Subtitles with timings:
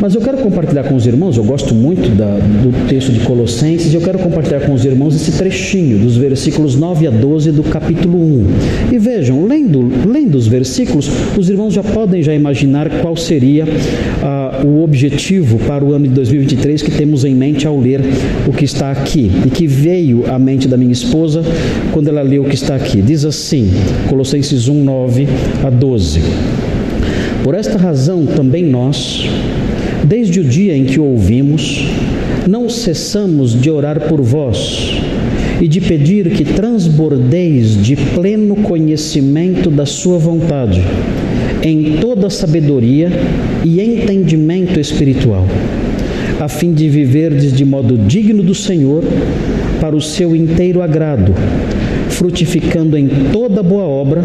[0.00, 3.94] Mas eu quero compartilhar com os irmãos, eu gosto muito da, do texto de Colossenses,
[3.94, 8.18] eu quero compartilhar com os irmãos esse trechinho dos versículos 9 a 12 do capítulo
[8.18, 8.46] 1.
[8.92, 13.64] E vejam, lendo, lendo os versículos, os irmãos já podem já imaginar qual seria
[14.22, 18.00] ah, o objetivo para o ano de 2023 que temos em mente ao ler
[18.46, 21.42] o que está aqui e que veio à mente da minha esposa
[21.92, 23.00] quando ela leu o que está aqui.
[23.00, 23.70] Diz assim,
[24.08, 25.26] Colossenses 1, 9
[25.64, 26.20] a 12.
[27.42, 29.24] Por esta razão também nós,
[30.06, 31.84] desde o dia em que ouvimos,
[32.48, 34.92] não cessamos de orar por vós
[35.60, 40.80] e de pedir que transbordeis de pleno conhecimento da Sua vontade,
[41.62, 43.10] em toda sabedoria
[43.64, 45.46] e entendimento espiritual,
[46.38, 49.02] a fim de viverdes de modo digno do Senhor,
[49.80, 51.34] para o seu inteiro agrado
[52.16, 54.22] frutificando em toda boa obra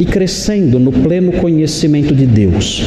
[0.00, 2.82] e crescendo no pleno conhecimento de Deus,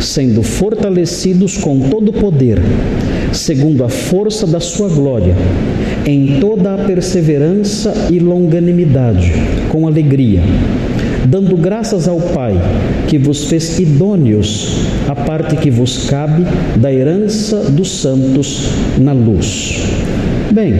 [0.00, 2.60] sendo fortalecidos com todo o poder,
[3.32, 5.34] segundo a força da sua glória,
[6.06, 9.32] em toda a perseverança e longanimidade,
[9.70, 10.42] com alegria,
[11.26, 12.54] dando graças ao Pai,
[13.08, 16.44] que vos fez idôneos a parte que vos cabe
[16.76, 19.82] da herança dos santos na luz.
[20.50, 20.74] Bem,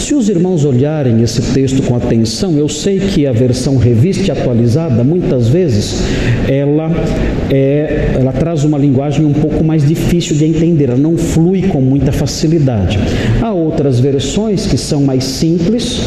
[0.00, 4.30] se os irmãos olharem esse texto com atenção, eu sei que a versão revista e
[4.30, 6.00] atualizada, muitas vezes,
[6.48, 6.90] ela,
[7.50, 11.80] é, ela traz uma linguagem um pouco mais difícil de entender, ela não flui com
[11.80, 12.98] muita facilidade.
[13.42, 16.00] Há outras versões que são mais simples,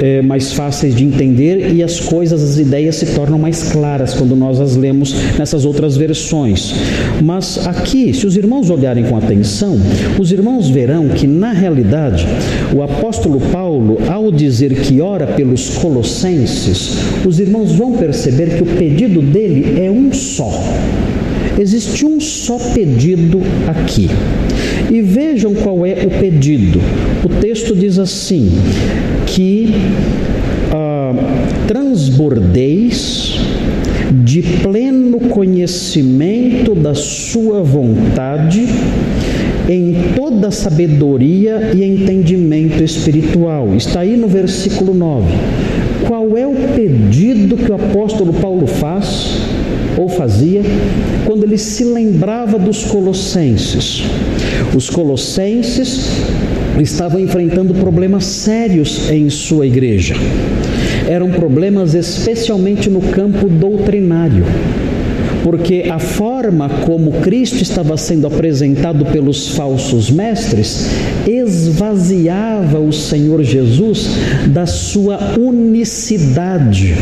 [0.00, 4.36] é, mais fáceis de entender e as coisas, as ideias se tornam mais claras quando
[4.36, 6.74] nós as lemos nessas outras versões.
[7.22, 9.78] Mas aqui, se os irmãos olharem com atenção,
[10.18, 12.26] os irmãos verão que, na realidade,
[12.74, 18.66] o apóstolo Paulo, ao dizer que ora pelos colossenses, os irmãos vão perceber que o
[18.66, 20.52] pedido dele é um só.
[21.58, 24.10] Existe um só pedido aqui.
[24.90, 26.80] E vejam qual é o pedido.
[27.24, 28.50] O texto diz assim:
[29.26, 29.74] que
[30.72, 31.12] ah,
[31.66, 33.38] transbordeis
[34.24, 38.66] de pleno conhecimento da Sua vontade
[39.68, 43.74] em toda sabedoria e entendimento espiritual.
[43.74, 45.26] Está aí no versículo 9.
[46.06, 49.54] Qual é o pedido que o apóstolo Paulo faz?
[49.96, 50.62] ou fazia,
[51.24, 54.02] quando ele se lembrava dos colossenses.
[54.74, 56.08] Os colossenses
[56.80, 60.14] estavam enfrentando problemas sérios em sua igreja.
[61.08, 64.44] Eram problemas especialmente no campo doutrinário
[65.44, 70.88] porque a forma como Cristo estava sendo apresentado pelos falsos mestres
[71.26, 74.08] esvaziava o Senhor Jesus
[74.46, 76.94] da sua unicidade,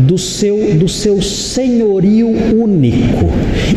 [0.00, 3.30] do seu, do seu senhorio único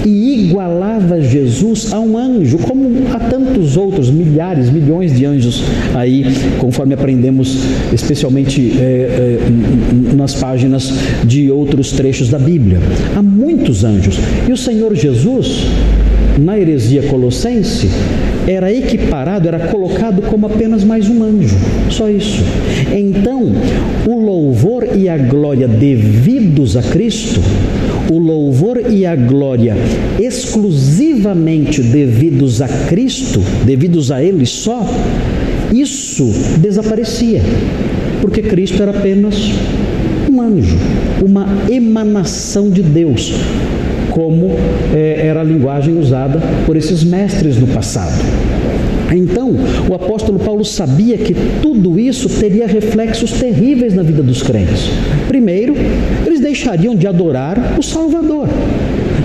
[0.05, 6.25] e igualava Jesus a um anjo, como a tantos outros milhares, milhões de anjos aí,
[6.59, 7.57] conforme aprendemos,
[7.93, 10.93] especialmente é, é, nas páginas
[11.25, 12.79] de outros trechos da Bíblia.
[13.15, 14.17] Há muitos anjos.
[14.47, 15.65] E o Senhor Jesus,
[16.37, 17.89] na heresia colossense,
[18.47, 21.55] era equiparado, era colocado como apenas mais um anjo,
[21.89, 22.41] só isso.
[22.95, 23.51] Então,
[24.07, 27.41] o louvor e a glória devidos a Cristo,
[28.11, 29.75] o louvor e a glória
[30.19, 34.83] exclusivamente devidos a Cristo, devidos a Ele só,
[35.71, 36.25] isso
[36.59, 37.41] desaparecia,
[38.21, 39.35] porque Cristo era apenas
[40.31, 40.75] um anjo,
[41.23, 43.33] uma emanação de Deus,
[44.19, 44.51] como
[44.93, 48.21] é, era a linguagem usada por esses mestres no passado.
[49.15, 49.55] Então,
[49.89, 54.89] o apóstolo Paulo sabia que tudo isso teria reflexos terríveis na vida dos crentes.
[55.29, 55.73] Primeiro,
[56.25, 58.49] eles deixariam de adorar o Salvador.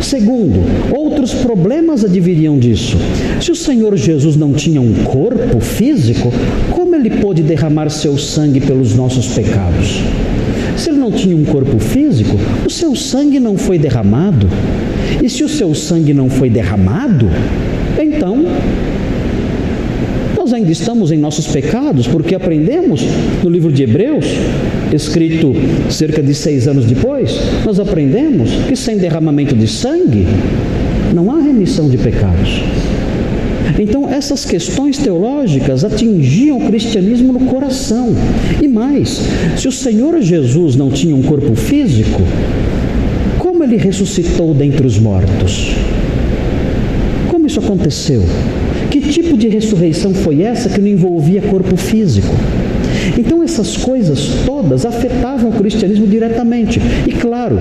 [0.01, 0.61] Segundo,
[0.97, 2.97] outros problemas adviriam disso.
[3.41, 6.33] Se o Senhor Jesus não tinha um corpo físico,
[6.71, 10.01] como ele pôde derramar seu sangue pelos nossos pecados?
[10.77, 14.49] Se ele não tinha um corpo físico, o seu sangue não foi derramado.
[15.25, 17.31] E se o seu sangue não foi derramado,
[17.99, 18.45] então
[20.37, 23.01] nós ainda estamos em nossos pecados, porque aprendemos
[23.43, 24.27] no livro de Hebreus,
[24.93, 25.55] escrito
[25.89, 30.27] cerca de seis anos depois, nós aprendemos que sem derramamento de sangue
[31.15, 32.61] não há remissão de pecados.
[33.79, 38.15] Então, essas questões teológicas atingiam o cristianismo no coração.
[38.61, 39.23] E mais,
[39.57, 42.21] se o Senhor Jesus não tinha um corpo físico,
[43.75, 45.75] ele ressuscitou dentre os mortos?
[47.29, 48.23] Como isso aconteceu?
[48.91, 52.33] Que tipo de ressurreição foi essa que não envolvia corpo físico?
[53.19, 56.81] Então essas coisas todas afetavam o cristianismo diretamente.
[57.07, 57.59] E claro,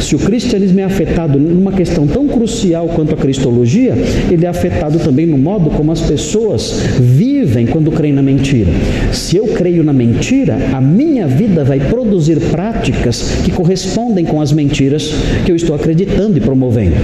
[0.00, 3.94] se o cristianismo é afetado numa questão tão crucial quanto a cristologia,
[4.30, 8.70] ele é afetado também no modo como as pessoas vivem quando creem na mentira.
[9.12, 14.52] Se eu creio na mentira, a minha vida vai produzir práticas que correspondem com as
[14.52, 15.12] mentiras
[15.44, 16.96] que eu estou acreditando e promovendo.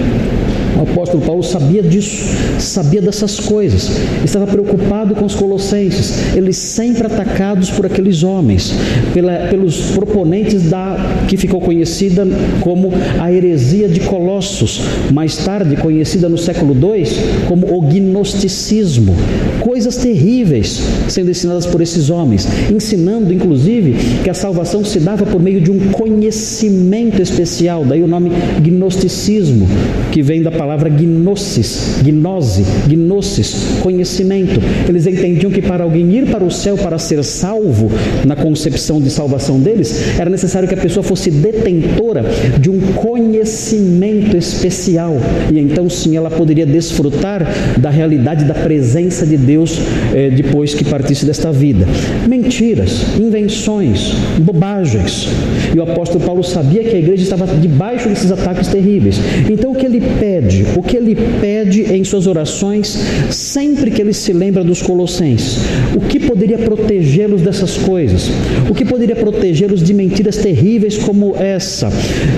[0.77, 2.25] O apóstolo Paulo sabia disso,
[2.59, 3.89] sabia dessas coisas,
[4.23, 8.73] estava preocupado com os colossenses, eles sempre atacados por aqueles homens,
[9.13, 10.97] pela, pelos proponentes da
[11.27, 12.25] que ficou conhecida
[12.61, 14.81] como a heresia de Colossos,
[15.11, 17.03] mais tarde conhecida no século II
[17.47, 19.15] como o gnosticismo.
[19.59, 25.41] Coisas terríveis sendo ensinadas por esses homens, ensinando inclusive que a salvação se dava por
[25.41, 29.67] meio de um conhecimento especial, daí o nome gnosticismo,
[30.11, 34.61] que vem da palavra gnosis, gnose, gnosis, conhecimento.
[34.87, 37.89] Eles entendiam que para alguém ir para o céu para ser salvo,
[38.27, 42.23] na concepção de salvação deles, era necessário que a pessoa fosse detentora
[42.59, 45.17] de um conhecimento especial.
[45.51, 47.43] E então sim ela poderia desfrutar
[47.79, 49.79] da realidade da presença de Deus
[50.13, 51.87] eh, depois que partisse desta vida.
[52.27, 55.27] Mentiras, invenções, bobagens.
[55.75, 59.19] E o apóstolo Paulo sabia que a igreja estava debaixo desses ataques terríveis.
[59.49, 60.50] Então o que ele pede?
[60.51, 62.97] Pede, o que ele pede em suas orações,
[63.29, 65.59] sempre que ele se lembra dos Colossenses.
[65.95, 68.29] O que poderia protegê-los dessas coisas?
[68.69, 71.89] O que poderia protegê-los de mentiras terríveis como essa?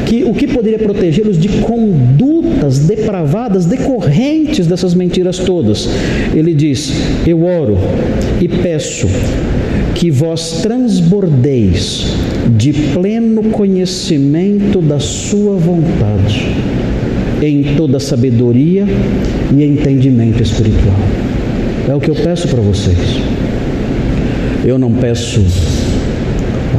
[0.05, 5.89] Que, o que poderia protegê-los de condutas depravadas decorrentes dessas mentiras todas?
[6.33, 6.93] Ele diz:
[7.25, 7.77] Eu oro
[8.39, 9.07] e peço
[9.95, 12.15] que vós transbordeis
[12.57, 16.51] de pleno conhecimento da Sua vontade
[17.47, 18.85] em toda sabedoria
[19.55, 20.99] e entendimento espiritual.
[21.87, 22.97] É o que eu peço para vocês.
[24.65, 25.41] Eu não peço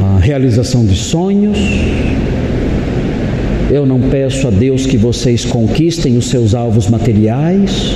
[0.03, 1.57] a realização de sonhos,
[3.71, 7.93] eu não peço a Deus que vocês conquistem os seus alvos materiais,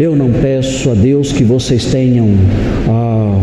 [0.00, 2.28] eu não peço a Deus que vocês tenham
[2.88, 3.38] ah,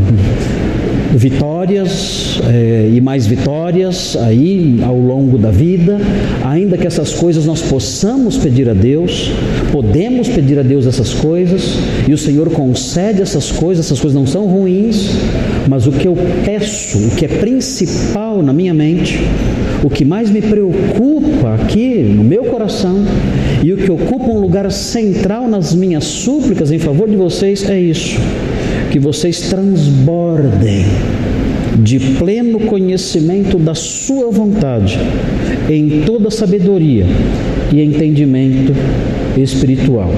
[1.15, 5.97] vitórias é, e mais vitórias aí ao longo da vida,
[6.43, 9.31] ainda que essas coisas nós possamos pedir a Deus,
[9.71, 11.77] podemos pedir a Deus essas coisas,
[12.07, 15.11] e o Senhor concede essas coisas, essas coisas não são ruins,
[15.69, 19.19] mas o que eu peço, o que é principal na minha mente,
[19.83, 23.05] o que mais me preocupa aqui no meu coração
[23.63, 27.79] e o que ocupa um lugar central nas minhas súplicas em favor de vocês é
[27.79, 28.19] isso
[28.95, 30.85] que vocês transbordem
[31.79, 34.97] de pleno conhecimento da Sua vontade,
[35.69, 37.05] em toda sabedoria
[37.73, 38.71] e entendimento
[39.37, 40.13] espiritual.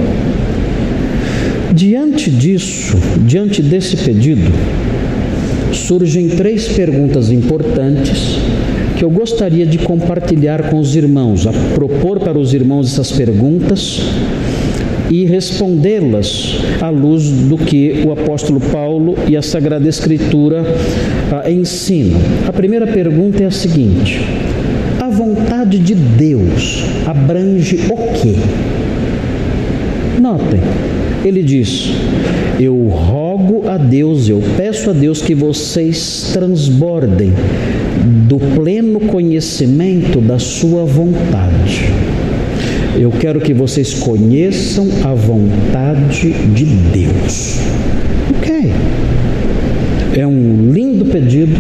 [1.74, 2.96] Diante disso,
[3.26, 4.52] diante desse pedido,
[5.74, 8.38] surgem três perguntas importantes
[8.96, 14.04] que eu gostaria de compartilhar com os irmãos, a propor para os irmãos essas perguntas
[15.10, 20.64] e respondê-las à luz do que o apóstolo Paulo e a Sagrada Escritura
[21.32, 22.20] ah, ensinam.
[22.48, 24.22] A primeira pergunta é a seguinte:
[25.00, 28.36] a vontade de Deus abrange o quê?
[30.20, 30.60] Notem,
[31.24, 31.92] ele diz:
[32.60, 37.32] Eu rogo a Deus, eu peço a Deus que vocês transbordem
[38.28, 41.86] do pleno conhecimento da Sua vontade.
[43.00, 47.60] Eu quero que vocês conheçam a vontade de Deus.
[48.36, 48.72] Ok.
[50.16, 51.56] É um lindo pedido,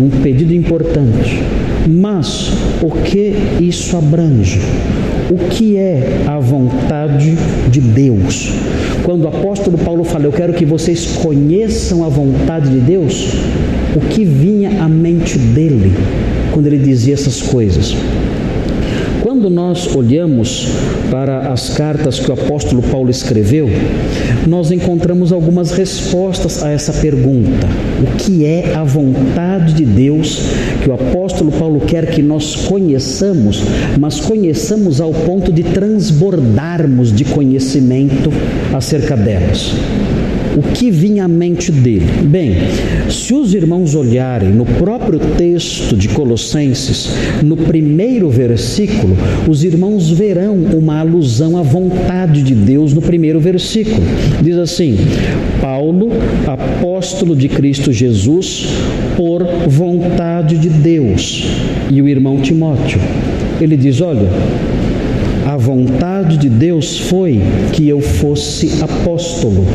[0.00, 1.42] um pedido importante.
[1.86, 4.60] Mas o que isso abrange?
[5.30, 7.36] O que é a vontade
[7.70, 8.50] de Deus?
[9.04, 13.34] Quando o apóstolo Paulo fala, eu quero que vocês conheçam a vontade de Deus,
[13.94, 15.92] o que vinha à mente dele
[16.50, 17.94] quando ele dizia essas coisas?
[19.22, 20.66] Quando nós olhamos
[21.08, 23.68] para as cartas que o apóstolo Paulo escreveu,
[24.48, 27.68] nós encontramos algumas respostas a essa pergunta:
[28.02, 30.40] o que é a vontade de Deus
[30.82, 33.62] que o apóstolo Paulo quer que nós conheçamos,
[33.96, 38.28] mas conheçamos ao ponto de transbordarmos de conhecimento
[38.74, 39.72] acerca delas?
[40.56, 42.06] o que vinha à mente dele?
[42.24, 42.56] Bem,
[43.12, 47.10] se os irmãos olharem no próprio texto de Colossenses,
[47.42, 49.14] no primeiro versículo,
[49.48, 54.02] os irmãos verão uma alusão à vontade de Deus no primeiro versículo.
[54.42, 54.96] Diz assim:
[55.60, 56.08] Paulo,
[56.46, 58.68] apóstolo de Cristo Jesus,
[59.16, 61.46] por vontade de Deus.
[61.90, 62.98] E o irmão Timóteo,
[63.60, 64.28] ele diz: Olha,
[65.46, 67.40] a vontade de Deus foi
[67.72, 69.66] que eu fosse apóstolo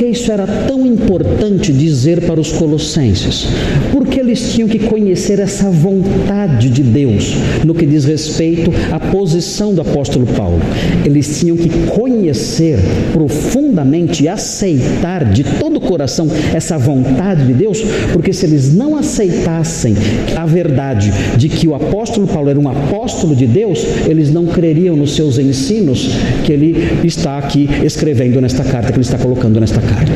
[0.00, 3.48] que isso era tão importante dizer para os colossenses?
[3.92, 7.34] Porque eles tinham que conhecer essa vontade de Deus
[7.66, 10.58] no que diz respeito à posição do apóstolo Paulo.
[11.04, 12.78] Eles tinham que conhecer
[13.12, 17.82] profundamente e aceitar de todo coração essa vontade de Deus,
[18.12, 19.94] porque se eles não aceitassem
[20.36, 24.96] a verdade de que o apóstolo Paulo era um apóstolo de Deus, eles não creriam
[24.96, 26.10] nos seus ensinos
[26.44, 30.12] que ele está aqui escrevendo nesta carta, que ele está colocando nesta carta.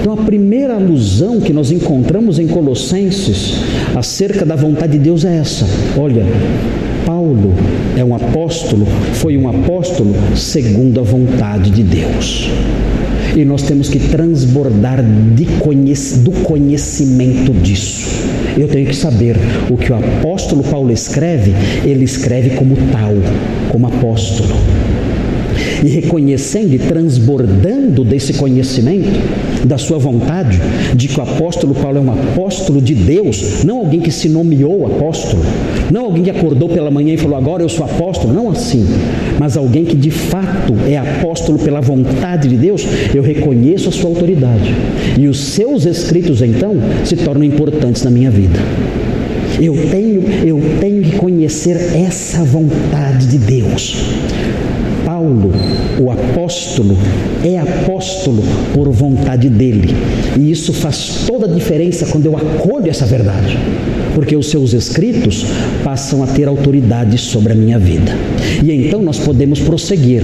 [0.00, 3.56] Então, a primeira alusão que nós encontramos em Colossenses
[3.94, 5.66] acerca da vontade de Deus é essa:
[5.96, 6.24] olha,
[7.04, 7.52] Paulo
[7.96, 12.50] é um apóstolo, foi um apóstolo segundo a vontade de Deus.
[13.36, 18.08] E nós temos que transbordar do conhecimento disso.
[18.58, 19.36] Eu tenho que saber
[19.70, 23.14] o que o apóstolo Paulo escreve, ele escreve como tal,
[23.70, 24.54] como apóstolo
[25.82, 29.08] e reconhecendo e transbordando desse conhecimento,
[29.64, 30.60] da sua vontade,
[30.94, 34.86] de que o apóstolo Paulo é um apóstolo de Deus, não alguém que se nomeou
[34.86, 35.44] apóstolo,
[35.90, 38.86] não alguém que acordou pela manhã e falou agora eu sou apóstolo, não assim,
[39.38, 44.10] mas alguém que de fato é apóstolo pela vontade de Deus, eu reconheço a sua
[44.10, 44.74] autoridade.
[45.18, 48.58] E os seus escritos então se tornam importantes na minha vida.
[49.60, 53.96] Eu tenho, eu tenho que conhecer essa vontade de Deus.
[55.20, 55.52] Paulo,
[56.00, 56.96] o apóstolo,
[57.44, 59.94] é apóstolo por vontade dele.
[60.38, 63.58] E isso faz toda a diferença quando eu acolho essa verdade,
[64.14, 65.44] porque os seus escritos
[65.84, 68.12] passam a ter autoridade sobre a minha vida.
[68.64, 70.22] E então nós podemos prosseguir,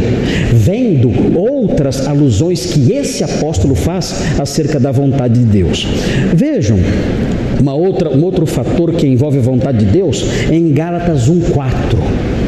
[0.55, 5.87] vendo outras alusões que esse apóstolo faz acerca da vontade de Deus.
[6.35, 6.79] Vejam,
[7.61, 12.46] uma outra, um outro fator que envolve a vontade de Deus é em Gálatas 1,4.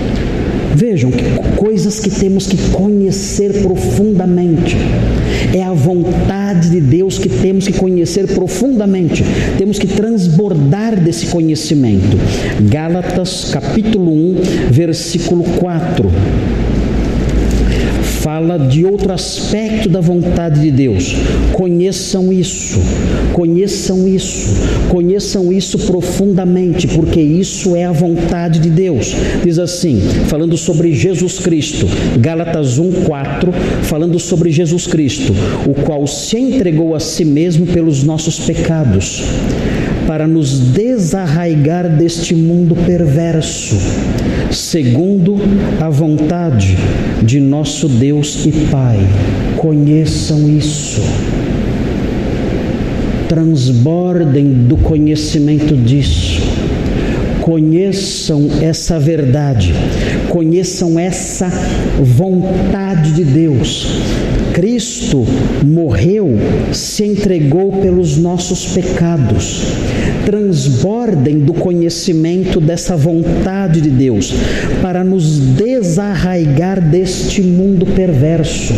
[0.79, 1.25] Vejam que
[1.57, 4.77] coisas que temos que conhecer profundamente.
[5.53, 9.25] É a vontade de Deus que temos que conhecer profundamente.
[9.59, 12.17] Temos que transbordar desse conhecimento.
[12.71, 14.37] Gálatas capítulo 1,
[14.71, 16.09] versículo 4
[18.29, 21.15] fala de outro aspecto da vontade de Deus.
[21.55, 22.79] Conheçam isso,
[23.33, 24.51] conheçam isso,
[24.91, 29.15] conheçam isso profundamente, porque isso é a vontade de Deus.
[29.43, 31.87] Diz assim, falando sobre Jesus Cristo,
[32.21, 33.51] Gálatas 1:4,
[33.85, 35.33] falando sobre Jesus Cristo,
[35.67, 39.23] o qual se entregou a si mesmo pelos nossos pecados,
[40.09, 43.77] para nos desarraigar deste mundo perverso
[44.51, 45.37] segundo
[45.79, 46.79] a vontade
[47.23, 48.99] de nosso Deus e Pai.
[49.59, 51.03] Conheçam isso.
[53.29, 56.41] Transbordem do conhecimento disso.
[57.43, 59.75] Conheçam essa verdade,
[60.29, 61.51] conheçam essa
[62.01, 63.87] vontade de Deus.
[64.53, 65.25] Cristo
[65.65, 66.37] morreu,
[66.73, 69.67] se entregou pelos nossos pecados
[70.29, 74.31] transbordem do conhecimento dessa vontade de Deus,
[74.83, 78.75] para nos desarraigar deste mundo perverso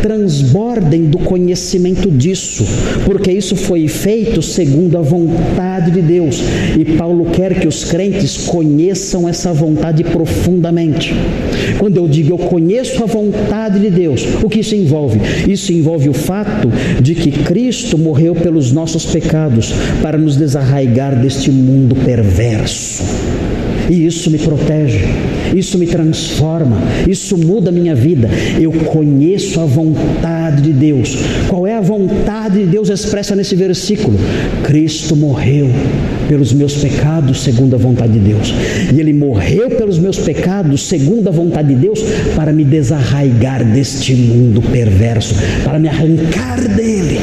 [0.00, 2.64] transbordem do conhecimento disso,
[3.04, 6.42] porque isso foi feito segundo a vontade de Deus.
[6.78, 10.02] E Paulo quer que os crentes conheçam essa vontade
[10.40, 11.14] profundamente.
[11.78, 15.20] Quando eu digo eu conheço a vontade de Deus, o que isso envolve?
[15.48, 16.68] Isso envolve o fato
[17.00, 23.02] de que Cristo morreu pelos nossos pecados para nos desarraigar deste mundo perverso.
[23.88, 25.04] E isso me protege,
[25.54, 26.78] isso me transforma,
[27.08, 28.28] isso muda a minha vida.
[28.60, 31.16] Eu conheço a vontade de Deus.
[31.48, 34.18] Qual é a vontade de Deus expressa nesse versículo?
[34.64, 35.68] Cristo morreu
[36.28, 38.54] pelos meus pecados, segundo a vontade de Deus.
[38.94, 42.00] E Ele morreu pelos meus pecados, segundo a vontade de Deus,
[42.36, 47.18] para me desarraigar deste mundo perverso, para me arrancar dele.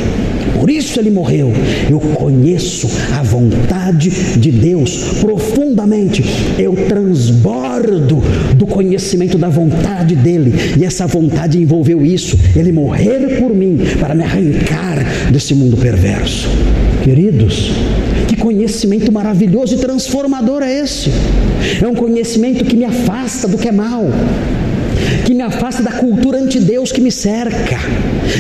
[0.67, 1.53] Por isso ele morreu.
[1.89, 6.25] Eu conheço a vontade de Deus profundamente.
[6.59, 8.21] Eu transbordo
[8.53, 10.53] do conhecimento da vontade dele.
[10.77, 12.37] E essa vontade envolveu isso.
[12.53, 16.49] Ele morrer por mim para me arrancar desse mundo perverso.
[17.01, 17.71] Queridos,
[18.27, 21.09] que conhecimento maravilhoso e transformador é esse?
[21.81, 24.03] É um conhecimento que me afasta do que é mal
[25.25, 27.77] que me afasta da cultura anti-Deus que me cerca,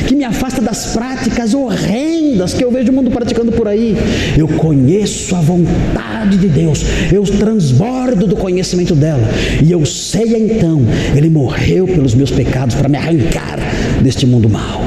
[0.07, 3.95] que me afasta das práticas horrendas que eu vejo o mundo praticando por aí.
[4.37, 9.27] Eu conheço a vontade de Deus, eu transbordo do conhecimento dela,
[9.63, 10.81] e eu sei então,
[11.15, 13.59] Ele morreu pelos meus pecados para me arrancar
[14.01, 14.81] deste mundo mal.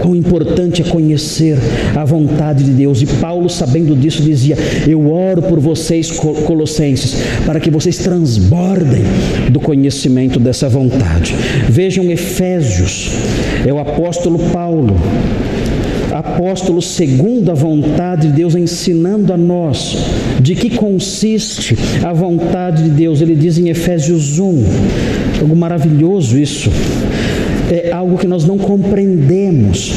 [0.00, 1.58] Quão importante é conhecer
[1.94, 3.02] a vontade de Deus.
[3.02, 9.02] E Paulo, sabendo disso, dizia: Eu oro por vocês, Colossenses, para que vocês transbordem
[9.50, 11.34] do conhecimento dessa vontade.
[11.68, 13.10] Vejam Efésios,
[13.66, 14.96] é o apóstolo Paulo
[16.18, 19.96] apóstolo segundo a vontade de Deus, ensinando a nós
[20.40, 23.20] de que consiste a vontade de Deus.
[23.20, 24.64] Ele diz em Efésios 1,
[25.40, 26.70] algo maravilhoso isso,
[27.70, 29.92] é algo que nós não compreendemos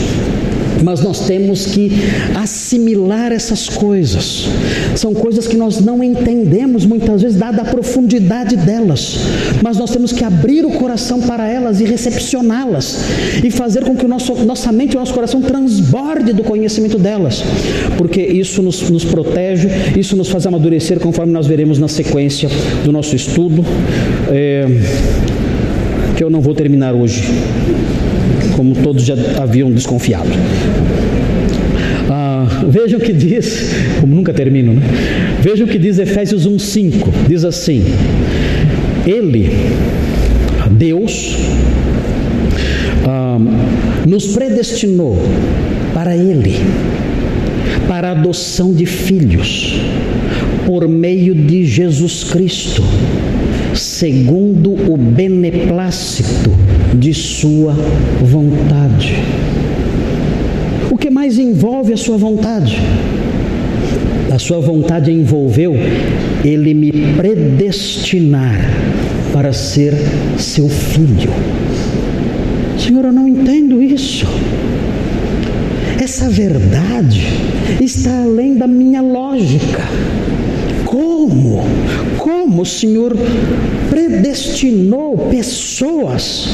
[0.84, 1.92] mas nós temos que
[2.36, 4.48] assimilar essas coisas.
[4.96, 9.18] São coisas que nós não entendemos muitas vezes, dada a profundidade delas,
[9.62, 13.00] mas nós temos que abrir o coração para elas e recepcioná-las
[13.44, 16.98] e fazer com que o nosso, nossa mente e o nosso coração transborde do conhecimento
[16.98, 17.44] delas,
[17.98, 22.50] porque isso nos, nos protege, isso nos faz amadurecer, conforme nós veremos na sequência
[22.84, 23.64] do nosso estudo,
[24.30, 24.66] é,
[26.16, 27.24] que eu não vou terminar hoje
[28.62, 30.30] como todos já haviam desconfiado.
[32.08, 34.84] Ah, vejam o que diz, como nunca termino, né?
[35.42, 37.84] Vejam o que diz Efésios 1,5: diz assim:
[39.04, 39.50] Ele,
[40.70, 41.38] Deus,
[43.04, 43.40] ah,
[44.08, 45.18] nos predestinou
[45.92, 46.56] para Ele,
[47.88, 49.82] para a adoção de filhos,
[50.72, 52.82] por meio de Jesus Cristo,
[53.76, 56.50] segundo o beneplácito
[56.94, 57.74] de Sua
[58.22, 59.14] vontade.
[60.90, 62.78] O que mais envolve a Sua vontade?
[64.34, 65.74] A Sua vontade envolveu
[66.42, 68.62] Ele me predestinar
[69.34, 69.94] para ser
[70.38, 71.34] seu filho.
[72.80, 74.26] Senhor, eu não entendo isso.
[76.02, 77.28] Essa verdade
[77.82, 79.84] está além da minha lógica.
[81.32, 81.64] Como?
[82.18, 83.16] Como o Senhor
[83.90, 86.50] predestinou pessoas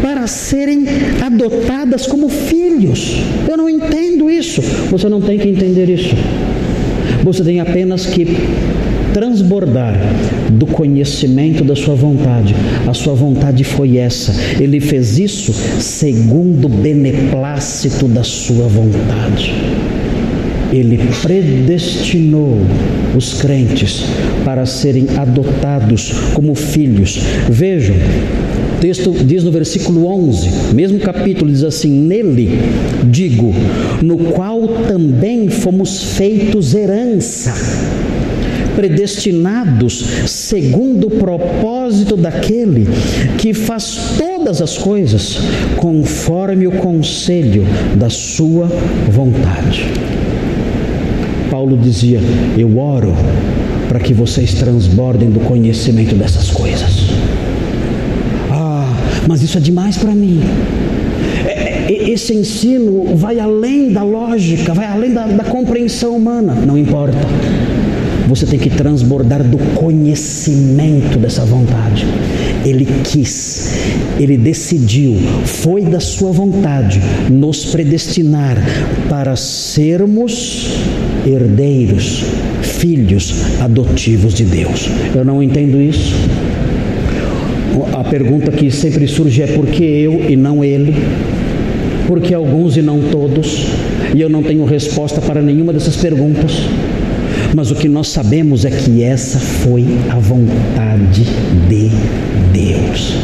[0.00, 0.84] para serem
[1.20, 3.16] adotadas como filhos?
[3.48, 4.62] Eu não entendo isso.
[4.90, 6.14] Você não tem que entender isso.
[7.24, 8.24] Você tem apenas que
[9.12, 9.94] transbordar
[10.50, 12.54] do conhecimento da sua vontade.
[12.86, 14.32] A sua vontade foi essa.
[14.60, 19.52] Ele fez isso segundo o beneplácito da sua vontade.
[20.72, 22.58] Ele predestinou
[23.14, 24.04] os crentes
[24.44, 27.20] para serem adotados como filhos.
[27.50, 27.94] Vejam,
[28.76, 32.58] o texto diz no versículo 11, mesmo capítulo, diz assim: Nele,
[33.04, 33.54] digo,
[34.00, 37.52] no qual também fomos feitos herança
[38.74, 42.88] predestinados segundo o propósito daquele
[43.38, 45.38] que faz todas as coisas
[45.76, 48.66] conforme o conselho da sua
[49.10, 49.86] vontade.
[51.62, 52.18] Paulo dizia:
[52.58, 53.14] Eu oro
[53.88, 57.06] para que vocês transbordem do conhecimento dessas coisas.
[58.50, 58.92] Ah,
[59.28, 60.40] mas isso é demais para mim.
[61.46, 66.52] É, é, esse ensino vai além da lógica, vai além da, da compreensão humana.
[66.52, 67.16] Não importa.
[68.26, 72.04] Você tem que transbordar do conhecimento dessa vontade.
[72.64, 73.74] Ele quis,
[74.18, 78.56] ele decidiu, foi da sua vontade nos predestinar
[79.08, 80.76] para sermos
[81.26, 82.24] herdeiros,
[82.62, 84.88] filhos adotivos de Deus.
[85.14, 86.14] Eu não entendo isso.
[87.92, 90.94] A pergunta que sempre surge é por que eu e não ele?
[92.06, 93.66] Por que alguns e não todos?
[94.14, 96.52] E eu não tenho resposta para nenhuma dessas perguntas.
[97.54, 101.24] Mas o que nós sabemos é que essa foi a vontade
[101.68, 101.90] de
[102.62, 103.14] Deus.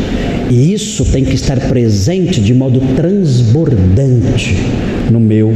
[0.50, 4.56] E isso tem que estar presente de modo transbordante
[5.10, 5.52] no meu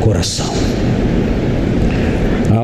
[0.00, 0.52] coração.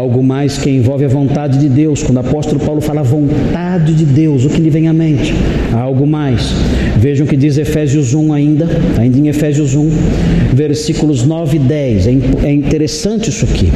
[0.00, 2.02] Algo mais que envolve a vontade de Deus.
[2.02, 5.34] Quando o apóstolo Paulo fala vontade de Deus, o que lhe vem à mente?
[5.74, 6.54] Há algo mais.
[6.96, 9.90] Vejam o que diz Efésios 1 ainda, ainda em Efésios 1,
[10.54, 12.06] versículos 9 e 10.
[12.06, 12.10] É,
[12.44, 13.70] é interessante isso aqui.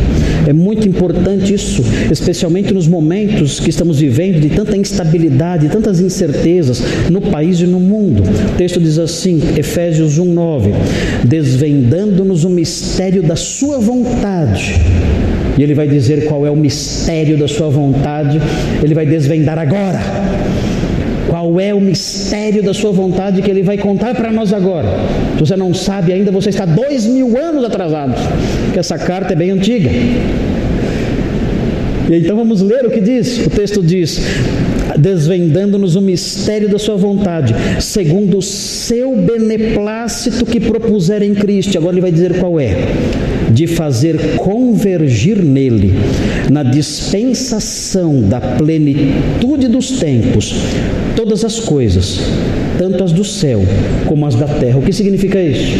[0.48, 6.82] É muito importante isso, especialmente nos momentos que estamos vivendo de tanta instabilidade, tantas incertezas
[7.10, 8.22] no país e no mundo.
[8.22, 10.70] O texto diz assim, Efésios 1, 9:
[11.22, 14.80] Desvendando-nos o mistério da Sua vontade
[15.56, 18.40] e ele vai dizer qual é o mistério da sua vontade,
[18.82, 20.00] ele vai desvendar agora.
[21.28, 24.88] Qual é o mistério da sua vontade que ele vai contar para nós agora?
[25.34, 28.14] Se você não sabe ainda, você está dois mil anos atrasado,
[28.64, 29.90] porque essa carta é bem antiga.
[32.08, 33.46] E então vamos ler o que diz.
[33.46, 34.20] O texto diz:
[34.98, 41.76] desvendando-nos o mistério da sua vontade, segundo o seu beneplácito que propuser em Cristo.
[41.78, 42.76] Agora ele vai dizer qual é:
[43.50, 45.94] de fazer convergir nele,
[46.50, 50.54] na dispensação da plenitude dos tempos,
[51.16, 52.20] todas as coisas,
[52.78, 53.62] tanto as do céu
[54.06, 54.78] como as da terra.
[54.78, 55.78] O que significa isso?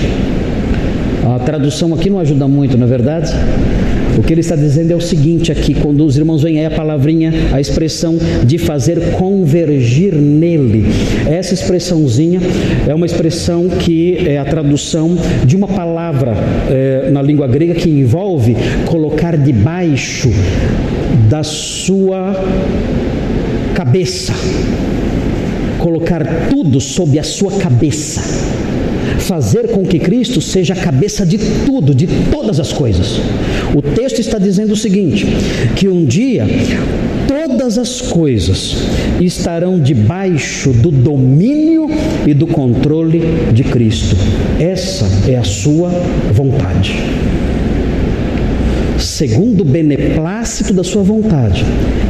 [1.24, 3.32] A tradução aqui não ajuda muito, não é verdade?
[4.16, 6.70] O que ele está dizendo é o seguinte aqui, quando os irmãos veem aí a
[6.70, 10.86] palavrinha, a expressão de fazer convergir nele.
[11.26, 12.40] Essa expressãozinha
[12.86, 16.34] é uma expressão que é a tradução de uma palavra
[16.70, 20.30] é, na língua grega que envolve colocar debaixo
[21.28, 22.34] da sua
[23.74, 24.32] cabeça.
[25.78, 28.22] Colocar tudo sob a sua cabeça
[29.24, 33.18] fazer com que Cristo seja a cabeça de tudo, de todas as coisas.
[33.74, 35.26] O texto está dizendo o seguinte:
[35.74, 36.46] que um dia
[37.26, 38.76] todas as coisas
[39.20, 41.88] estarão debaixo do domínio
[42.26, 44.16] e do controle de Cristo.
[44.60, 45.90] Essa é a sua
[46.32, 46.94] vontade
[49.14, 51.64] segundo o beneplácito da sua vontade,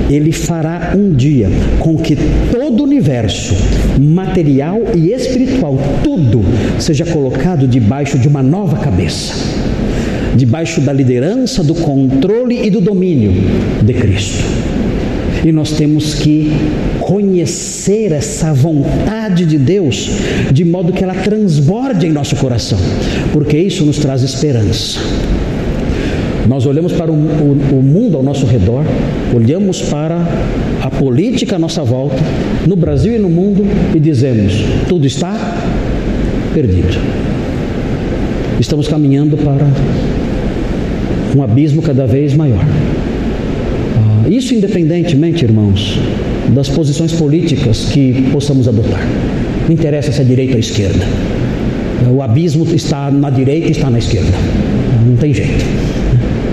[0.08, 2.16] ele fará um dia com que
[2.50, 3.54] todo o universo,
[4.00, 6.40] material e espiritual, tudo
[6.78, 9.34] seja colocado debaixo de uma nova cabeça,
[10.34, 13.34] debaixo da liderança, do controle e do domínio
[13.82, 14.42] de Cristo.
[15.44, 16.50] E nós temos que
[17.00, 20.08] conhecer essa vontade de Deus
[20.50, 22.78] de modo que ela transborde em nosso coração,
[23.30, 24.98] porque isso nos traz esperança.
[26.48, 28.84] Nós olhamos para o, o, o, mundo ao nosso redor,
[29.34, 30.26] olhamos para
[30.82, 32.16] a política à nossa volta,
[32.66, 34.52] no Brasil e no mundo, e dizemos:
[34.88, 35.34] tudo está
[36.52, 37.00] perdido.
[38.60, 39.66] Estamos caminhando para
[41.34, 42.64] um abismo cada vez maior.
[43.96, 45.98] Ah, isso independentemente, irmãos,
[46.54, 49.04] das posições políticas que possamos adotar.
[49.66, 51.04] Não interessa se é direita ou esquerda.
[52.14, 54.36] O abismo está na direita e está na esquerda.
[55.06, 55.64] Não tem jeito.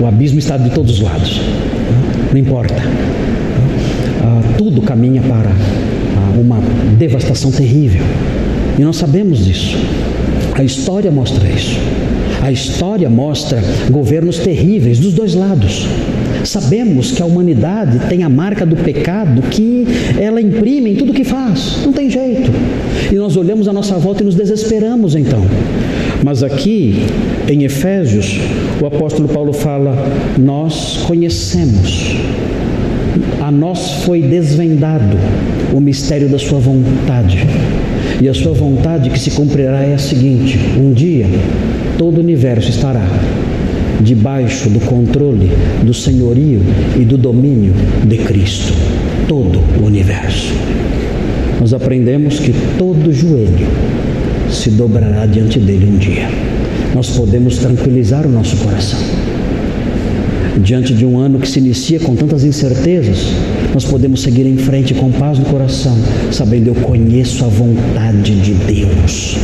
[0.02, 1.40] O abismo está de todos os lados.
[2.32, 2.74] Não importa.
[4.20, 6.58] Ah, tudo caminha para ah, uma
[6.98, 8.02] devastação terrível.
[8.76, 9.78] E nós sabemos disso.
[10.56, 11.78] A história mostra isso.
[12.42, 13.62] A história mostra
[13.92, 15.86] governos terríveis dos dois lados.
[16.42, 19.86] Sabemos que a humanidade tem a marca do pecado que
[20.18, 21.78] ela imprime em tudo que faz.
[21.84, 22.50] Não tem jeito.
[23.12, 25.46] E nós olhamos à nossa volta e nos desesperamos então.
[26.24, 27.04] Mas aqui
[27.48, 28.38] em Efésios,
[28.80, 29.96] o apóstolo Paulo fala:
[30.38, 32.14] Nós conhecemos,
[33.40, 35.16] a nós foi desvendado
[35.74, 37.38] o mistério da Sua vontade.
[38.20, 41.26] E a Sua vontade que se cumprirá é a seguinte: um dia
[41.98, 43.04] todo o universo estará
[44.00, 45.50] debaixo do controle,
[45.82, 46.60] do senhorio
[47.00, 48.72] e do domínio de Cristo.
[49.26, 50.52] Todo o universo.
[51.60, 53.66] Nós aprendemos que todo joelho
[54.52, 56.28] se dobrará diante dele um dia.
[56.94, 58.98] Nós podemos tranquilizar o nosso coração.
[60.62, 63.32] Diante de um ano que se inicia com tantas incertezas,
[63.72, 65.96] nós podemos seguir em frente com paz no coração,
[66.30, 69.38] sabendo eu conheço a vontade de Deus.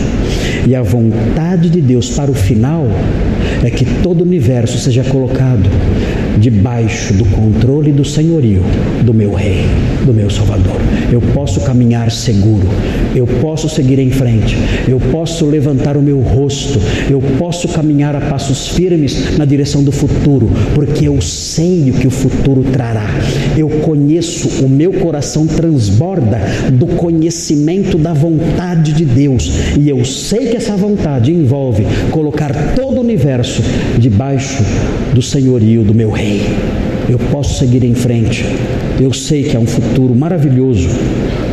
[0.66, 2.86] E a vontade de Deus para o final
[3.64, 5.68] é que todo o universo seja colocado
[6.38, 8.62] debaixo do controle do senhorio
[9.03, 9.64] do meu rei,
[10.05, 10.81] do meu salvador.
[11.11, 12.68] Eu posso caminhar seguro,
[13.14, 16.79] eu posso seguir em frente, eu posso levantar o meu rosto,
[17.11, 22.07] eu posso caminhar a passos firmes na direção do futuro, porque eu sei o que
[22.07, 23.07] o futuro trará.
[23.57, 26.38] Eu conheço, o meu coração transborda
[26.72, 32.98] do conhecimento da vontade de Deus, e eu sei que essa vontade envolve colocar todo
[32.98, 33.62] o universo
[33.98, 34.62] debaixo
[35.14, 36.42] do senhorio do meu rei rei.
[37.08, 38.44] Eu posso seguir em frente.
[39.00, 40.88] Eu sei que há um futuro maravilhoso.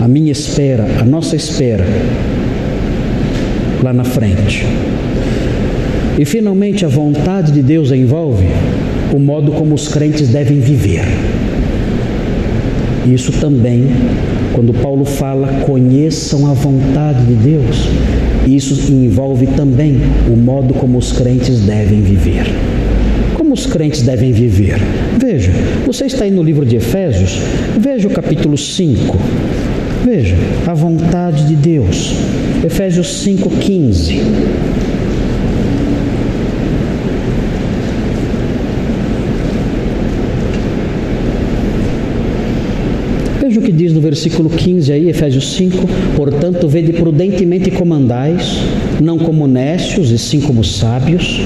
[0.01, 1.85] A minha espera, a nossa espera,
[3.81, 4.65] lá na frente.
[6.19, 8.45] E finalmente a vontade de Deus envolve
[9.13, 11.05] o modo como os crentes devem viver.
[13.05, 13.87] Isso também,
[14.53, 17.87] quando Paulo fala, conheçam a vontade de Deus,
[18.47, 22.45] isso envolve também o modo como os crentes devem viver
[23.55, 24.75] os crentes devem viver?
[25.17, 25.51] Veja,
[25.85, 27.39] você está aí no livro de Efésios,
[27.79, 29.17] veja o capítulo 5.
[30.03, 30.35] Veja,
[30.67, 32.13] a vontade de Deus.
[32.65, 34.21] Efésios 5,15.
[43.41, 48.57] Veja o que diz no versículo 15 aí, Efésios 5: Portanto, vede prudentemente comandais,
[49.01, 51.39] não como necios e sim como sábios,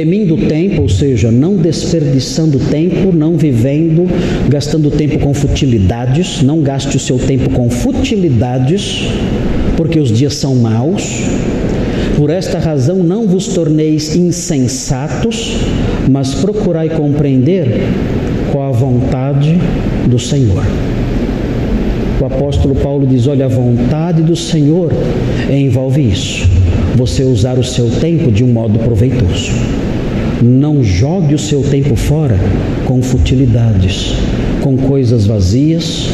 [0.00, 4.06] remindo o tempo, ou seja, não desperdiçando tempo, não vivendo,
[4.48, 9.04] gastando tempo com futilidades, não gaste o seu tempo com futilidades,
[9.76, 11.02] porque os dias são maus.
[12.16, 15.58] Por esta razão não vos torneis insensatos,
[16.08, 17.66] mas procurai compreender
[18.50, 19.58] qual a vontade
[20.06, 20.64] do Senhor.
[22.22, 24.90] o apóstolo Paulo diz: Olha, a vontade do Senhor
[25.50, 26.48] envolve isso.
[26.96, 29.52] Você usar o seu tempo de um modo proveitoso.
[30.42, 32.38] Não jogue o seu tempo fora
[32.86, 34.14] com futilidades,
[34.62, 36.08] com coisas vazias,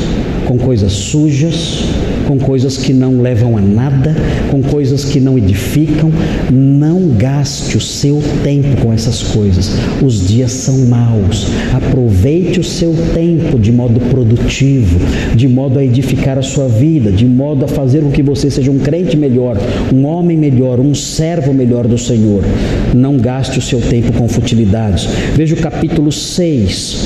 [0.47, 1.85] com coisas sujas,
[2.27, 4.15] com coisas que não levam a nada,
[4.51, 6.11] com coisas que não edificam.
[6.53, 9.71] Não gaste o seu tempo com essas coisas.
[10.05, 11.47] Os dias são maus.
[11.73, 14.99] Aproveite o seu tempo de modo produtivo,
[15.35, 18.71] de modo a edificar a sua vida, de modo a fazer com que você seja
[18.71, 19.57] um crente melhor,
[19.93, 22.43] um homem melhor, um servo melhor do Senhor.
[22.95, 25.07] Não gaste o seu tempo com futilidades.
[25.35, 26.97] Veja o capítulo 6,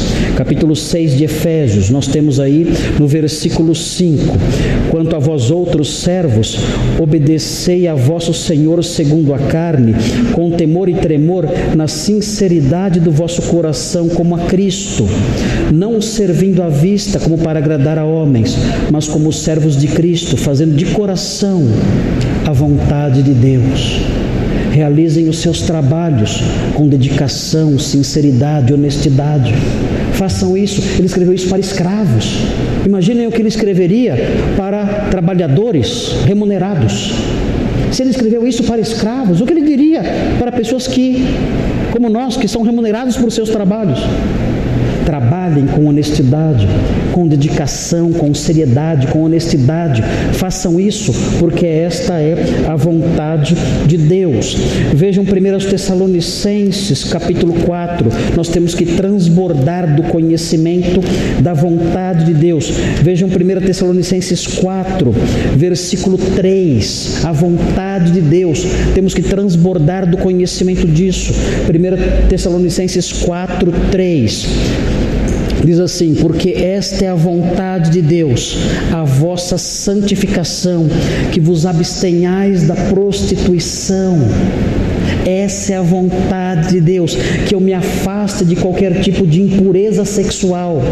[0.40, 1.90] capítulo 6 de Efésios.
[1.90, 2.66] Nós temos aí
[2.98, 4.38] no versículo 5:
[4.90, 6.56] Quanto a vós outros servos,
[6.98, 9.94] obedecei a vosso Senhor segundo a carne,
[10.32, 15.06] com temor e tremor, na sinceridade do vosso coração, como a Cristo,
[15.70, 18.56] não servindo à vista como para agradar a homens,
[18.90, 21.68] mas como servos de Cristo, fazendo de coração
[22.46, 24.00] a vontade de Deus
[24.80, 26.40] realizem os seus trabalhos
[26.74, 29.52] com dedicação, sinceridade, honestidade.
[30.14, 30.80] Façam isso.
[30.96, 32.24] Ele escreveu isso para escravos.
[32.86, 34.16] Imaginem o que ele escreveria
[34.56, 37.12] para trabalhadores remunerados.
[37.92, 40.02] Se ele escreveu isso para escravos, o que ele diria
[40.38, 41.26] para pessoas que,
[41.90, 44.00] como nós, que são remunerados por seus trabalhos?
[45.04, 46.66] Trabalhem com honestidade,
[47.12, 50.02] com dedicação, com seriedade, com honestidade.
[50.32, 52.36] Façam isso, porque esta é
[52.68, 53.54] a vontade
[53.86, 54.56] de Deus.
[54.94, 58.10] Vejam 1 Tessalonicenses, capítulo 4.
[58.36, 61.00] Nós temos que transbordar do conhecimento
[61.42, 62.70] da vontade de Deus.
[63.02, 65.12] Vejam 1 Tessalonicenses 4,
[65.56, 67.24] versículo 3.
[67.24, 68.64] A vontade de Deus.
[68.94, 71.32] Temos que transbordar do conhecimento disso.
[71.68, 74.46] 1 Tessalonicenses 4, 3.
[75.64, 78.56] Diz assim: Porque esta é a vontade de Deus,
[78.92, 80.88] a vossa santificação,
[81.32, 84.18] que vos abstenhais da prostituição.
[85.26, 87.14] Essa é a vontade de Deus,
[87.46, 90.82] que eu me afaste de qualquer tipo de impureza sexual.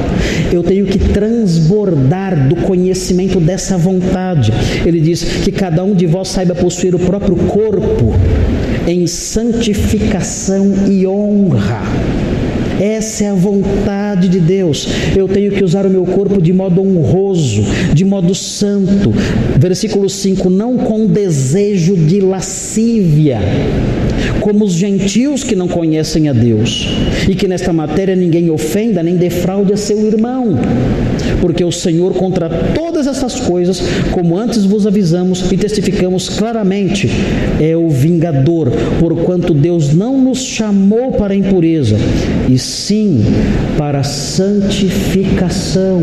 [0.52, 4.52] Eu tenho que transbordar do conhecimento dessa vontade.
[4.84, 8.12] Ele diz que cada um de vós saiba possuir o próprio corpo
[8.86, 11.82] em santificação e honra
[12.80, 14.88] essa é a vontade de Deus.
[15.16, 17.62] Eu tenho que usar o meu corpo de modo honroso,
[17.92, 19.12] de modo santo.
[19.58, 23.40] Versículo 5: não com desejo de lascívia,
[24.40, 26.88] como os gentios que não conhecem a Deus,
[27.28, 30.58] e que nesta matéria ninguém ofenda nem defraude a seu irmão
[31.40, 37.08] porque o Senhor contra todas essas coisas, como antes vos avisamos e testificamos claramente,
[37.60, 41.96] é o vingador, porquanto Deus não nos chamou para impureza,
[42.48, 43.24] e sim
[43.76, 46.02] para santificação.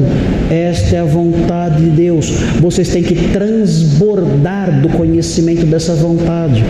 [0.49, 2.29] Esta é a vontade de Deus.
[2.59, 6.63] Vocês têm que transbordar do conhecimento dessa vontade.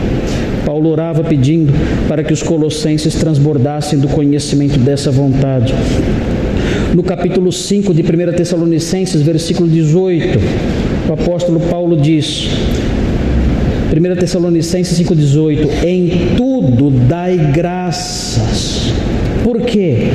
[0.66, 1.72] Paulo orava pedindo
[2.08, 5.74] para que os colossenses transbordassem do conhecimento dessa vontade
[6.96, 10.40] no capítulo 5 de 1 Tessalonicenses, versículo 18,
[11.10, 12.48] o apóstolo Paulo diz:
[13.92, 18.94] 1 Tessalonicenses 5,18: Em tudo dai graças.
[19.44, 20.08] Por quê?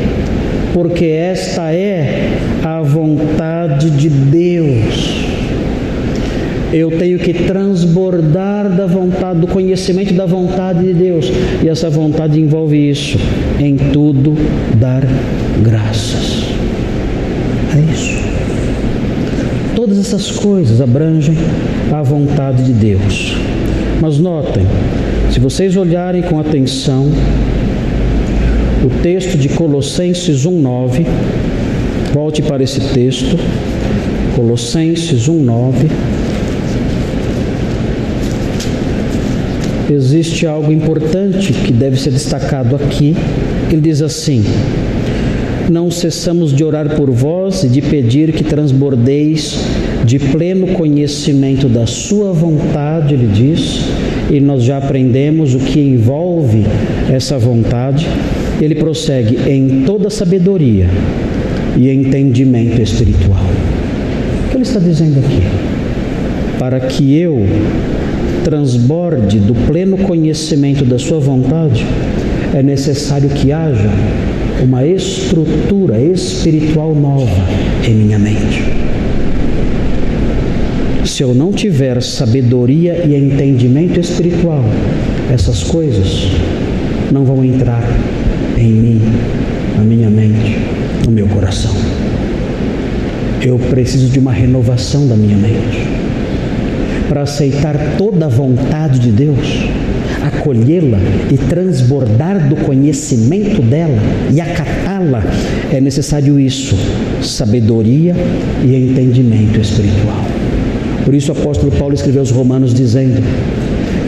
[0.72, 5.20] Porque esta é a vontade de Deus.
[6.72, 11.30] Eu tenho que transbordar da vontade, do conhecimento da vontade de Deus.
[11.62, 13.18] E essa vontade envolve isso.
[13.58, 14.34] Em tudo
[14.78, 15.02] dar
[15.62, 16.50] graças.
[17.72, 18.20] É isso.
[19.90, 21.36] Todas essas coisas abrangem
[21.92, 23.34] a vontade de Deus.
[24.00, 24.64] Mas notem,
[25.32, 27.10] se vocês olharem com atenção
[28.84, 31.04] o texto de Colossenses 1:9,
[32.14, 33.36] volte para esse texto,
[34.36, 35.90] Colossenses 1:9.
[39.92, 43.16] Existe algo importante que deve ser destacado aqui.
[43.72, 44.44] Ele diz assim:
[45.70, 49.54] não cessamos de orar por vós e de pedir que transbordeis
[50.10, 53.84] de pleno conhecimento da Sua vontade, ele diz,
[54.28, 56.64] e nós já aprendemos o que envolve
[57.08, 58.08] essa vontade.
[58.60, 60.88] Ele prossegue em toda sabedoria
[61.76, 63.46] e entendimento espiritual.
[64.46, 65.42] O que ele está dizendo aqui?
[66.58, 67.46] Para que eu
[68.42, 71.86] transborde do pleno conhecimento da Sua vontade,
[72.52, 73.88] é necessário que haja
[74.60, 77.46] uma estrutura espiritual nova
[77.86, 78.89] em minha mente.
[81.20, 84.64] Se eu não tiver sabedoria e entendimento espiritual,
[85.30, 86.28] essas coisas
[87.12, 87.82] não vão entrar
[88.56, 89.02] em mim,
[89.76, 90.56] na minha mente,
[91.04, 91.74] no meu coração.
[93.42, 95.86] Eu preciso de uma renovação da minha mente.
[97.06, 99.68] Para aceitar toda a vontade de Deus,
[100.22, 103.98] acolhê-la e transbordar do conhecimento dela
[104.32, 105.22] e acatá-la,
[105.70, 106.74] é necessário isso:
[107.20, 108.16] sabedoria
[108.64, 110.39] e entendimento espiritual.
[111.04, 113.22] Por isso o apóstolo Paulo escreveu aos Romanos dizendo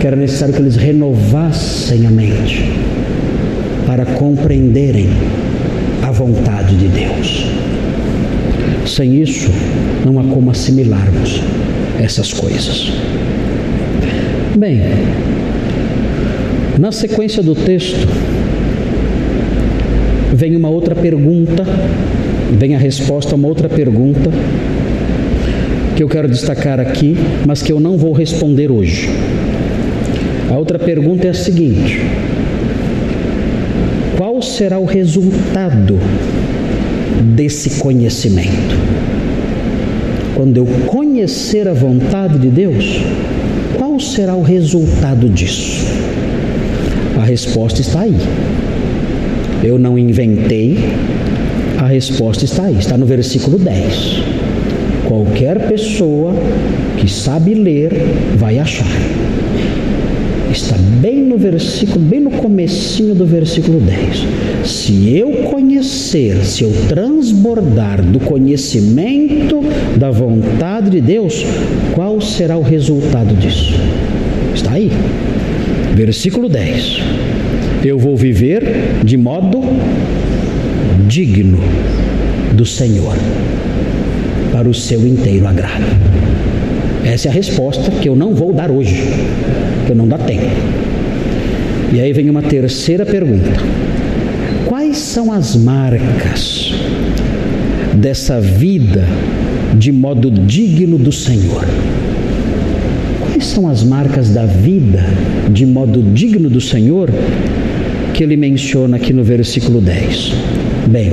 [0.00, 2.70] que era necessário que eles renovassem a mente
[3.86, 5.08] para compreenderem
[6.02, 7.46] a vontade de Deus.
[8.86, 9.50] Sem isso,
[10.04, 11.40] não há como assimilarmos
[12.02, 12.92] essas coisas.
[14.56, 14.80] Bem,
[16.78, 18.08] na sequência do texto,
[20.34, 21.64] vem uma outra pergunta,
[22.58, 24.30] vem a resposta a uma outra pergunta
[25.96, 29.08] que eu quero destacar aqui, mas que eu não vou responder hoje.
[30.50, 32.00] A outra pergunta é a seguinte:
[34.16, 35.98] qual será o resultado
[37.34, 38.76] desse conhecimento?
[40.34, 43.00] Quando eu conhecer a vontade de Deus,
[43.76, 45.86] qual será o resultado disso?
[47.20, 48.16] A resposta está aí.
[49.62, 50.78] Eu não inventei,
[51.78, 54.41] a resposta está aí, está no versículo 10.
[55.06, 56.34] Qualquer pessoa
[56.98, 57.92] que sabe ler
[58.36, 58.86] vai achar.
[60.50, 64.68] Está bem no versículo, bem no comecinho do versículo 10.
[64.68, 69.60] Se eu conhecer, se eu transbordar do conhecimento
[69.96, 71.44] da vontade de Deus,
[71.94, 73.72] qual será o resultado disso?
[74.54, 74.90] Está aí.
[75.94, 77.00] Versículo 10.
[77.84, 78.62] Eu vou viver
[79.02, 79.60] de modo
[81.08, 81.58] digno
[82.52, 83.16] do Senhor,
[84.62, 85.84] para o seu inteiro agrado.
[87.04, 88.94] Essa é a resposta que eu não vou dar hoje,
[89.84, 90.46] que eu não dá tempo.
[91.92, 93.60] E aí vem uma terceira pergunta:
[94.66, 96.72] Quais são as marcas
[97.94, 99.04] dessa vida
[99.74, 101.66] de modo digno do Senhor?
[103.18, 105.04] Quais são as marcas da vida
[105.50, 107.10] de modo digno do Senhor
[108.14, 110.32] que ele menciona aqui no versículo 10?
[110.86, 111.10] Bem,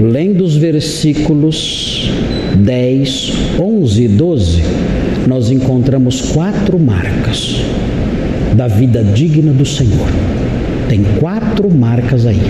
[0.00, 2.10] lendo os versículos
[2.56, 4.62] 10, 11 e 12,
[5.26, 7.60] nós encontramos quatro marcas
[8.56, 10.08] da vida digna do Senhor.
[10.88, 12.40] Tem quatro marcas aí.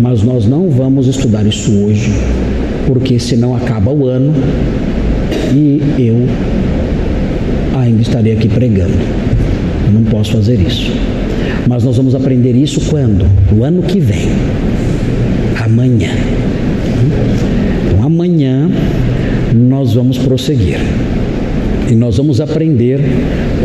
[0.00, 2.12] Mas nós não vamos estudar isso hoje,
[2.86, 4.32] porque senão acaba o ano
[5.52, 6.26] e eu
[7.78, 8.94] ainda estarei aqui pregando.
[9.92, 10.92] Não posso fazer isso.
[11.68, 13.26] Mas nós vamos aprender isso quando?
[13.50, 14.28] No ano que vem.
[15.64, 16.10] Amanhã.
[17.86, 18.70] Então, amanhã
[19.76, 20.78] nós vamos prosseguir.
[21.86, 22.98] E nós vamos aprender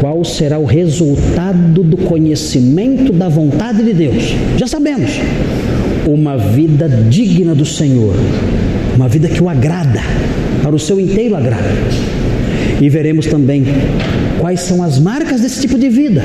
[0.02, 4.36] qual será o resultado do conhecimento da vontade de Deus.
[4.58, 5.10] Já sabemos.
[6.06, 8.14] Uma vida digna do Senhor.
[8.94, 10.02] Uma vida que o agrada,
[10.62, 11.64] para o seu inteiro agrado.
[12.82, 13.64] E veremos também
[14.38, 16.24] quais são as marcas desse tipo de vida.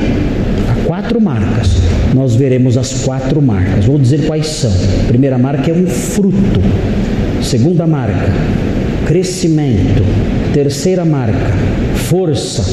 [0.68, 1.76] Há quatro marcas.
[2.12, 3.84] Nós veremos as quatro marcas.
[3.84, 4.72] Vou dizer quais são.
[5.04, 6.60] A primeira marca é um fruto.
[7.40, 8.32] Segunda marca,
[9.06, 10.02] crescimento.
[10.52, 11.54] Terceira marca,
[11.94, 12.64] força.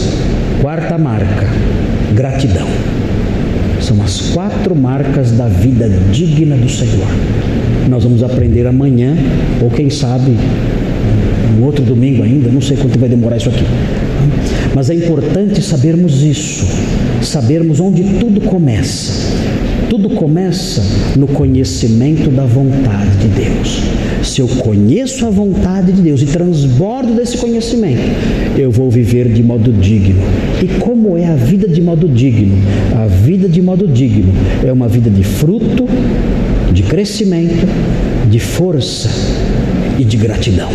[0.61, 1.47] Quarta marca,
[2.13, 2.67] gratidão.
[3.79, 7.07] São as quatro marcas da vida digna do Senhor.
[7.89, 9.15] Nós vamos aprender amanhã,
[9.61, 10.35] ou quem sabe
[11.57, 13.65] no outro domingo ainda, não sei quanto vai demorar isso aqui.
[14.73, 16.65] Mas é importante sabermos isso,
[17.21, 19.33] sabermos onde tudo começa.
[19.89, 20.81] Tudo começa
[21.15, 23.83] no conhecimento da vontade de Deus.
[24.23, 28.01] Se eu conheço a vontade de Deus e transbordo desse conhecimento,
[28.57, 30.21] eu vou viver de modo digno.
[30.61, 32.55] E como é a vida de modo digno?
[32.95, 34.33] A vida de modo digno
[34.65, 35.85] é uma vida de fruto,
[36.71, 37.67] de crescimento,
[38.29, 39.09] de força
[39.99, 40.69] e de gratidão.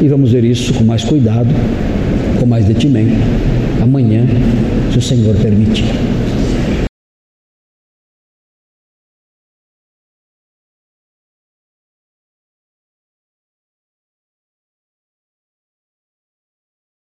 [0.00, 1.54] E vamos ver isso com mais cuidado,
[2.40, 3.14] com mais detimento,
[3.80, 4.26] amanhã,
[4.90, 5.84] se o Senhor permitir.